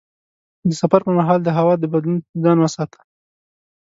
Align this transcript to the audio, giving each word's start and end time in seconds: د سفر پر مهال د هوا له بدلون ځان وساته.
د 0.67 0.69
سفر 0.81 0.99
پر 1.05 1.13
مهال 1.19 1.39
د 1.43 1.49
هوا 1.57 1.73
له 1.81 1.87
بدلون 1.93 2.17
ځان 2.43 2.57
وساته. 2.59 2.99